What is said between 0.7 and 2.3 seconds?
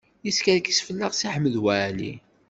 fell-aɣ Si Ḥmed Waɛli.